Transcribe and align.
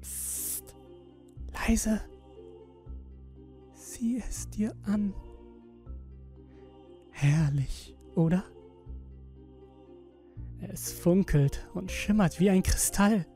Psst. 0.00 0.74
Leise. 1.52 2.00
Sieh 3.74 4.22
es 4.26 4.48
dir 4.50 4.74
an. 4.86 5.14
Herrlich, 7.10 7.96
oder? 8.14 8.44
Es 10.60 10.92
funkelt 10.92 11.68
und 11.74 11.90
schimmert 11.90 12.40
wie 12.40 12.50
ein 12.50 12.62
Kristall. 12.62 13.26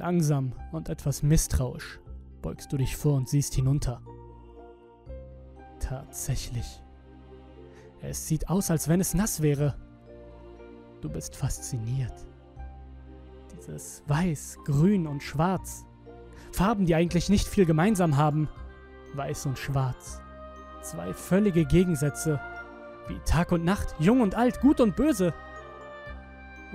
Langsam 0.00 0.54
und 0.72 0.88
etwas 0.88 1.22
misstrauisch 1.22 2.00
beugst 2.40 2.72
du 2.72 2.78
dich 2.78 2.96
vor 2.96 3.16
und 3.18 3.28
siehst 3.28 3.54
hinunter. 3.54 4.00
Tatsächlich. 5.78 6.82
Es 8.00 8.26
sieht 8.26 8.48
aus, 8.48 8.70
als 8.70 8.88
wenn 8.88 9.02
es 9.02 9.12
nass 9.12 9.42
wäre. 9.42 9.76
Du 11.02 11.10
bist 11.10 11.36
fasziniert. 11.36 12.14
Dieses 13.54 14.02
Weiß, 14.06 14.56
Grün 14.64 15.06
und 15.06 15.22
Schwarz. 15.22 15.84
Farben, 16.50 16.86
die 16.86 16.94
eigentlich 16.94 17.28
nicht 17.28 17.46
viel 17.46 17.66
gemeinsam 17.66 18.16
haben. 18.16 18.48
Weiß 19.12 19.44
und 19.44 19.58
Schwarz. 19.58 20.22
Zwei 20.80 21.12
völlige 21.12 21.66
Gegensätze. 21.66 22.40
Wie 23.06 23.18
Tag 23.26 23.52
und 23.52 23.66
Nacht, 23.66 23.94
jung 23.98 24.22
und 24.22 24.34
alt, 24.34 24.62
gut 24.62 24.80
und 24.80 24.96
böse. 24.96 25.34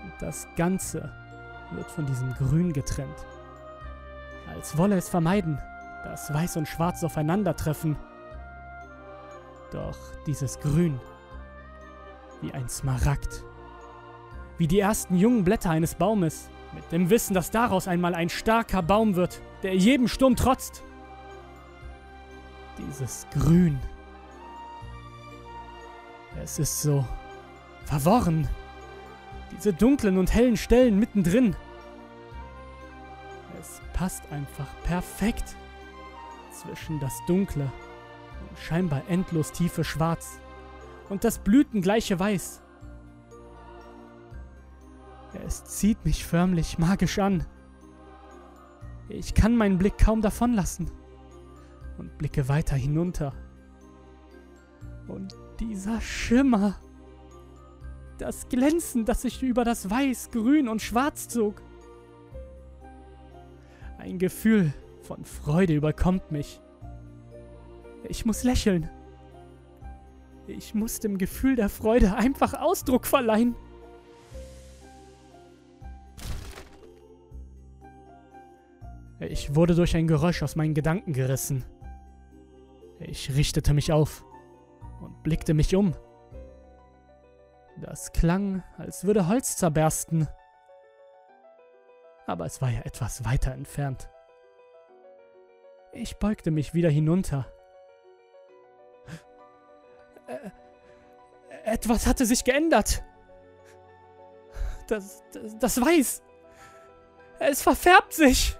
Und 0.04 0.14
das 0.20 0.48
Ganze 0.56 1.25
wird 1.72 1.90
von 1.92 2.06
diesem 2.06 2.34
Grün 2.34 2.74
getrennt. 2.74 3.26
Als 4.48 4.78
wolle 4.78 4.98
es 4.98 5.10
vermeiden, 5.10 5.60
dass 6.04 6.34
Weiß 6.34 6.58
und 6.58 6.68
Schwarz 6.68 7.04
aufeinandertreffen. 7.04 7.98
Doch 9.72 9.98
dieses 10.28 10.60
Grün, 10.60 11.00
wie 12.42 12.54
ein 12.54 12.70
Smaragd, 12.70 13.44
wie 14.58 14.68
die 14.68 14.80
ersten 14.80 15.18
jungen 15.18 15.44
Blätter 15.44 15.72
eines 15.72 15.96
Baumes, 15.96 16.50
mit 16.74 16.92
dem 16.92 17.10
Wissen, 17.10 17.34
dass 17.34 17.52
daraus 17.52 17.88
einmal 17.88 18.14
ein 18.14 18.30
starker 18.30 18.82
Baum 18.82 19.16
wird, 19.16 19.42
der 19.64 19.76
jedem 19.76 20.08
Sturm 20.08 20.36
trotzt. 20.36 20.84
Dieses 22.78 23.26
Grün. 23.32 23.80
Es 26.44 26.60
ist 26.60 26.82
so 26.82 27.06
verworren. 27.86 28.48
Diese 29.52 29.74
dunklen 29.74 30.18
und 30.18 30.34
hellen 30.34 30.58
Stellen 30.58 31.00
mittendrin. 31.00 31.56
Es 33.60 33.82
passt 33.94 34.24
einfach 34.32 34.68
perfekt 34.84 35.56
zwischen 36.52 37.00
das 37.00 37.14
dunkle 37.28 37.72
und 38.50 38.60
scheinbar 38.60 39.04
endlos 39.08 39.52
tiefe 39.52 39.84
Schwarz 39.84 40.40
und 41.10 41.24
das 41.24 41.40
blütengleiche 41.40 42.20
Weiß. 42.20 42.62
Es 45.46 45.66
zieht 45.66 46.04
mich 46.06 46.26
förmlich 46.26 46.78
magisch 46.78 47.20
an. 47.20 47.46
Ich 49.10 49.34
kann 49.34 49.56
meinen 49.56 49.78
Blick 49.78 49.98
kaum 49.98 50.22
davon 50.22 50.54
lassen 50.54 50.90
und 51.98 52.18
blicke 52.18 52.48
weiter 52.48 52.76
hinunter. 52.76 53.34
Und 55.08 55.36
dieser 55.60 56.02
Schimmer, 56.02 56.76
das 58.18 58.48
Glänzen, 58.50 59.06
das 59.06 59.22
sich 59.24 59.44
über 59.44 59.64
das 59.64 59.90
Weiß, 59.90 60.32
Grün 60.32 60.68
und 60.68 60.82
Schwarz 60.82 61.28
zog. 61.28 61.62
Ein 63.98 64.20
Gefühl 64.20 64.74
von 65.02 65.26
Freude 65.26 65.74
überkommt 65.74 66.32
mich. 66.32 66.62
Ich 68.08 68.26
muss 68.26 68.44
lächeln. 68.44 68.90
Ich 70.48 70.76
muss 70.76 71.00
dem 71.00 71.18
Gefühl 71.18 71.56
der 71.56 71.70
Freude 71.70 72.16
einfach 72.16 72.54
Ausdruck 72.54 73.08
verleihen. 73.08 73.56
Ich 79.20 79.56
wurde 79.56 79.76
durch 79.76 79.96
ein 79.96 80.08
Geräusch 80.08 80.44
aus 80.44 80.56
meinen 80.56 80.74
Gedanken 80.74 81.14
gerissen. 81.14 81.64
Ich 83.00 83.36
richtete 83.36 83.74
mich 83.74 83.92
auf 83.92 84.24
und 85.02 85.24
blickte 85.24 85.54
mich 85.54 85.76
um. 85.76 85.96
Das 87.78 88.14
klang, 88.14 88.64
als 88.78 89.04
würde 89.06 89.28
Holz 89.28 89.58
zerbersten. 89.58 90.28
Aber 92.26 92.46
es 92.46 92.62
war 92.62 92.70
ja 92.70 92.82
etwas 92.82 93.26
weiter 93.26 93.52
entfernt. 93.52 94.10
Ich 95.92 96.18
beugte 96.18 96.52
mich 96.52 96.74
wieder 96.74 96.90
hinunter. 96.90 97.46
Äh, 100.28 100.50
etwas 101.66 102.08
hatte 102.08 102.26
sich 102.26 102.44
geändert. 102.44 103.04
Das, 104.88 105.24
das, 105.34 105.58
das 105.60 105.82
Weiß. 105.82 106.24
Es 107.40 107.62
verfärbt 107.62 108.14
sich. 108.14 108.58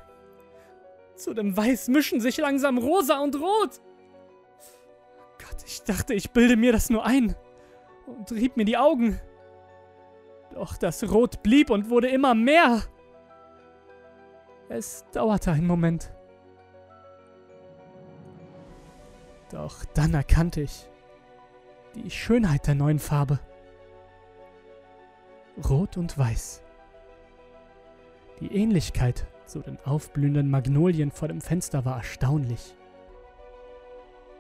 Zu 1.16 1.34
dem 1.34 1.56
Weiß 1.56 1.88
mischen 1.88 2.20
sich 2.20 2.38
langsam 2.38 2.78
Rosa 2.78 3.20
und 3.20 3.36
Rot. 3.36 3.82
Gott, 5.40 5.64
ich 5.66 5.84
dachte, 5.84 6.14
ich 6.14 6.32
bilde 6.32 6.58
mir 6.58 6.74
das 6.74 6.90
nur 6.90 7.06
ein 7.06 7.36
und 8.08 8.32
rieb 8.32 8.58
mir 8.58 8.66
die 8.66 8.78
Augen. 8.78 9.20
Doch 10.54 10.78
das 10.78 11.10
Rot 11.12 11.44
blieb 11.44 11.70
und 11.70 11.90
wurde 11.90 12.08
immer 12.08 12.36
mehr. 12.36 12.82
Es 14.70 15.06
dauerte 15.12 15.52
einen 15.52 15.68
Moment. 15.68 16.12
Doch 19.52 19.86
dann 19.94 20.14
erkannte 20.14 20.62
ich 20.62 20.90
die 21.96 22.10
Schönheit 22.10 22.68
der 22.68 22.76
neuen 22.76 23.00
Farbe. 23.00 23.40
Rot 25.70 25.98
und 25.98 26.18
Weiß. 26.18 26.62
Die 28.42 28.54
Ähnlichkeit 28.54 29.28
zu 29.46 29.62
den 29.62 29.80
aufblühenden 29.86 30.50
Magnolien 30.50 31.12
vor 31.12 31.28
dem 31.28 31.40
Fenster 31.40 31.86
war 31.86 31.98
erstaunlich. 31.98 32.76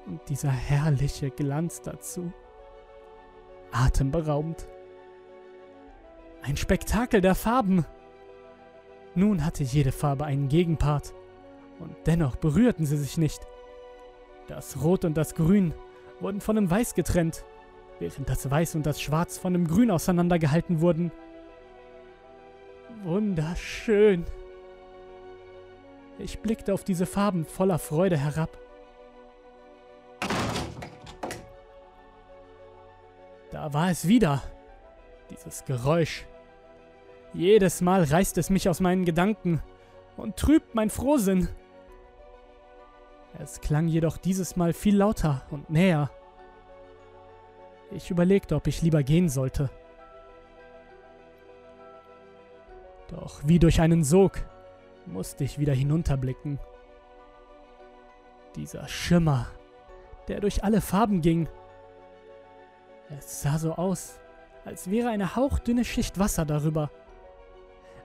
Und 0.05 0.27
dieser 0.27 0.51
herrliche 0.51 1.31
Glanz 1.31 1.81
dazu. 1.81 2.33
Atemberaubend. 3.75 4.67
Ein 6.41 6.55
Spektakel 6.55 7.19
der 7.19 7.35
Farben. 7.35 7.85
Nun 9.15 9.43
hatte 9.43 9.63
jede 9.63 9.91
Farbe 9.91 10.23
einen 10.25 10.47
Gegenpart. 10.47 11.13
Und 11.79 11.93
dennoch 12.05 12.37
berührten 12.37 12.85
sie 12.85 12.97
sich 12.97 13.17
nicht. 13.17 13.41
Das 14.47 14.81
Rot 14.81 15.03
und 15.03 15.17
das 15.17 15.35
Grün 15.35 15.73
wurden 16.21 16.39
von 16.39 16.55
dem 16.55 16.71
Weiß 16.71 16.95
getrennt, 16.95 17.43
während 17.99 18.29
das 18.29 18.49
Weiß 18.49 18.75
und 18.75 18.85
das 18.85 19.01
Schwarz 19.01 19.37
von 19.37 19.51
dem 19.51 19.67
Grün 19.67 19.91
auseinandergehalten 19.91 20.79
wurden. 20.79 21.11
Wunderschön. 23.03 24.23
Ich 26.17 26.39
blickte 26.39 26.73
auf 26.73 26.85
diese 26.85 27.05
Farben 27.05 27.43
voller 27.43 27.79
Freude 27.79 28.17
herab. 28.17 28.57
Da 33.65 33.73
war 33.73 33.89
es 33.89 34.07
wieder. 34.07 34.43
Dieses 35.31 35.65
Geräusch. 35.65 36.27
Jedes 37.33 37.81
Mal 37.81 38.03
reißt 38.03 38.37
es 38.37 38.51
mich 38.51 38.69
aus 38.69 38.79
meinen 38.79 39.05
Gedanken 39.05 39.59
und 40.17 40.37
trübt 40.37 40.75
mein 40.75 40.91
Frohsinn. 40.91 41.49
Es 43.39 43.61
klang 43.61 43.87
jedoch 43.87 44.17
dieses 44.17 44.55
Mal 44.55 44.71
viel 44.71 44.95
lauter 44.95 45.47
und 45.49 45.71
näher. 45.71 46.11
Ich 47.89 48.11
überlegte, 48.11 48.55
ob 48.55 48.67
ich 48.67 48.83
lieber 48.83 49.01
gehen 49.01 49.29
sollte. 49.29 49.71
Doch 53.07 53.41
wie 53.45 53.57
durch 53.57 53.81
einen 53.81 54.03
Sog 54.03 54.45
musste 55.07 55.43
ich 55.43 55.57
wieder 55.57 55.73
hinunterblicken. 55.73 56.59
Dieser 58.55 58.87
Schimmer, 58.87 59.47
der 60.27 60.39
durch 60.39 60.63
alle 60.63 60.81
Farben 60.81 61.21
ging. 61.21 61.49
Es 63.09 63.41
sah 63.41 63.57
so 63.57 63.73
aus, 63.73 64.19
als 64.65 64.89
wäre 64.89 65.09
eine 65.09 65.35
hauchdünne 65.35 65.85
Schicht 65.85 66.17
Wasser 66.17 66.45
darüber. 66.45 66.89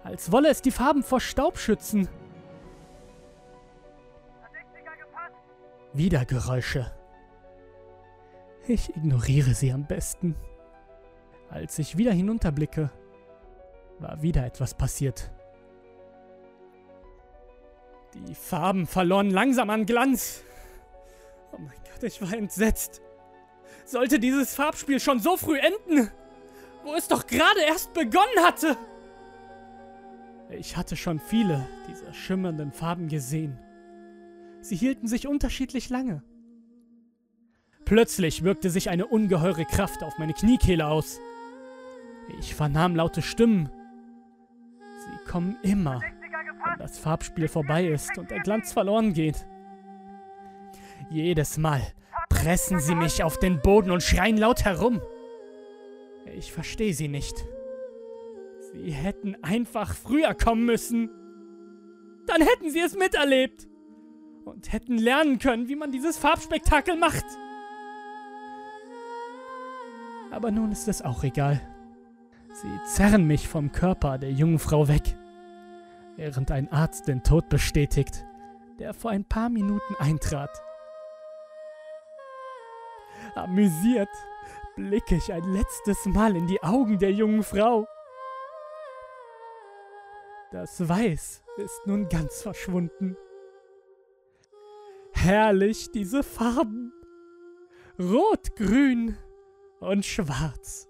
Als 0.05 0.31
wolle 0.33 0.49
es 0.49 0.63
die 0.63 0.71
Farben 0.71 1.03
vor 1.03 1.21
Staub 1.21 1.59
schützen. 1.59 2.09
Wieder 5.93 6.25
Geräusche. 6.25 6.93
Ich 8.67 8.95
ignoriere 8.95 9.55
sie 9.55 9.73
am 9.73 9.87
besten. 9.87 10.37
Als 11.49 11.79
ich 11.79 11.97
wieder 11.97 12.13
hinunterblicke, 12.13 12.91
war 13.99 14.23
wieder 14.23 14.47
etwas 14.47 14.75
passiert. 14.75 15.31
Die 18.15 18.35
Farben 18.35 18.87
verloren 18.87 19.31
langsam 19.31 19.71
an 19.71 19.87
Glanz. 19.87 20.43
Oh 21.53 21.59
mein 21.59 21.77
Gott, 21.85 22.03
ich 22.03 22.21
war 22.23 22.33
entsetzt. 22.33 23.03
Sollte 23.91 24.21
dieses 24.21 24.55
Farbspiel 24.55 25.01
schon 25.01 25.19
so 25.19 25.37
früh 25.37 25.59
enden, 25.59 26.13
wo 26.85 26.95
es 26.95 27.09
doch 27.09 27.27
gerade 27.27 27.61
erst 27.67 27.93
begonnen 27.93 28.39
hatte? 28.41 28.77
Ich 30.49 30.77
hatte 30.77 30.95
schon 30.95 31.19
viele 31.19 31.67
dieser 31.89 32.13
schimmernden 32.13 32.71
Farben 32.71 33.09
gesehen. 33.09 33.59
Sie 34.61 34.77
hielten 34.77 35.09
sich 35.09 35.27
unterschiedlich 35.27 35.89
lange. 35.89 36.23
Plötzlich 37.85 38.45
wirkte 38.45 38.71
sich 38.71 38.91
eine 38.91 39.09
ungeheure 39.09 39.65
Kraft 39.65 40.05
auf 40.05 40.19
meine 40.19 40.35
Kniekehle 40.35 40.87
aus. 40.87 41.19
Ich 42.39 42.55
vernahm 42.55 42.95
laute 42.95 43.23
Stimmen. 43.23 43.71
Sie 45.01 45.29
kommen 45.29 45.59
immer, 45.63 46.01
wenn 46.01 46.79
das 46.79 46.97
Farbspiel 46.97 47.49
vorbei 47.49 47.87
ist 47.89 48.17
und 48.19 48.31
der 48.31 48.39
Glanz 48.39 48.73
verloren 48.73 49.15
geht. 49.15 49.49
Jedes 51.11 51.59
Mal 51.59 51.83
pressen 52.31 52.81
sie 52.81 52.95
mich 52.95 53.23
auf 53.23 53.39
den 53.39 53.61
Boden 53.61 53.91
und 53.91 54.03
schreien 54.03 54.39
laut 54.39 54.65
herum. 54.65 55.03
Ich 56.35 56.53
verstehe 56.53 56.95
sie 56.95 57.09
nicht. 57.09 57.45
Sie 58.73 58.93
hätten 58.93 59.37
einfach 59.43 59.95
früher 59.95 60.33
kommen 60.35 60.65
müssen. 60.65 61.11
Dann 62.27 62.41
hätten 62.41 62.71
sie 62.71 62.81
es 62.81 62.97
miterlebt 62.97 63.69
und 64.45 64.73
hätten 64.73 64.97
lernen 64.97 65.39
können, 65.39 65.69
wie 65.69 65.77
man 65.77 65.93
dieses 65.93 66.17
Farbspektakel 66.17 66.97
macht. 66.97 67.25
Aber 70.31 70.51
nun 70.51 70.73
ist 70.73 70.89
es 70.89 71.03
auch 71.03 71.25
egal. 71.25 71.61
Sie 72.53 72.81
zerren 72.87 73.27
mich 73.27 73.49
vom 73.49 73.73
Körper 73.73 74.19
der 74.19 74.33
jungen 74.33 74.59
Frau 74.59 74.89
weg, 74.89 75.17
während 76.17 76.51
ein 76.51 76.71
Arzt 76.73 77.09
den 77.09 77.23
Tod 77.23 77.49
bestätigt, 77.49 78.25
der 78.79 78.95
vor 78.95 79.11
ein 79.11 79.25
paar 79.25 79.49
Minuten 79.49 79.95
eintrat. 79.99 80.51
Amüsiert 83.35 84.09
blicke 84.77 85.17
ich 85.17 85.33
ein 85.33 85.45
letztes 85.53 86.07
Mal 86.07 86.37
in 86.37 86.47
die 86.47 86.63
Augen 86.63 86.99
der 86.99 87.13
jungen 87.13 87.43
Frau. 87.43 87.87
Das 90.51 90.89
Weiß 90.89 91.45
ist 91.59 91.87
nun 91.87 92.09
ganz 92.09 92.43
verschwunden. 92.43 93.17
Herrlich 95.13 95.91
diese 95.93 96.23
Farben. 96.23 96.93
Rot, 97.99 98.57
grün 98.57 99.17
und 99.81 100.05
schwarz. 100.05 100.90